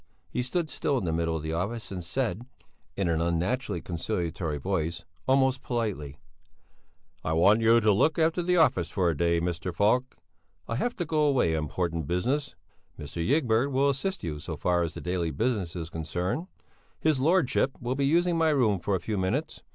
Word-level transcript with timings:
He 0.31 0.41
stood 0.41 0.71
still 0.71 0.97
in 0.97 1.03
the 1.05 1.13
middle 1.13 1.35
of 1.37 1.43
the 1.43 1.53
office 1.53 1.91
and 1.91 2.03
said, 2.03 2.47
in 2.97 3.07
an 3.07 3.21
unnaturally 3.21 3.81
conciliatory 3.81 4.57
voice, 4.57 5.05
almost 5.27 5.61
politely: 5.61 6.17
"I 7.23 7.33
want 7.33 7.61
you 7.61 7.79
to 7.79 7.91
look 7.93 8.17
after 8.17 8.41
the 8.41 8.57
office 8.57 8.89
for 8.89 9.11
a 9.11 9.15
day, 9.15 9.39
Mr. 9.39 9.71
Falk. 9.71 10.17
I 10.67 10.77
have 10.77 10.95
to 10.95 11.05
go 11.05 11.25
away 11.27 11.55
on 11.55 11.65
important 11.65 12.07
business. 12.07 12.55
Mr. 12.97 13.23
Ygberg 13.23 13.71
will 13.71 13.91
assist 13.91 14.23
you 14.23 14.39
so 14.39 14.57
far 14.57 14.81
as 14.81 14.95
the 14.95 15.01
daily 15.01 15.29
business 15.29 15.75
is 15.75 15.91
concerned. 15.91 16.47
His 16.99 17.19
Lordship 17.19 17.79
will 17.79 17.93
be 17.93 18.07
using 18.07 18.39
my 18.39 18.49
room 18.49 18.79
for 18.79 18.95
a 18.95 18.99
few 18.99 19.19
minutes. 19.19 19.61